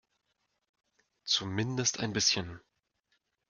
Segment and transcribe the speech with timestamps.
[1.25, 2.59] Zumindest ein bisschen.